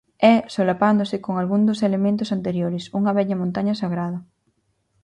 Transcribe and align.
E, 0.31 0.33
solapándose 0.55 1.15
con 1.25 1.33
algún 1.37 1.61
dos 1.69 1.79
elementos 1.89 2.29
anteriores, 2.37 2.83
unha 2.99 3.15
vella 3.17 3.39
montaña 3.41 3.73
sagrada. 3.81 4.19